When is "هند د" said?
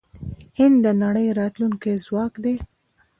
0.57-0.87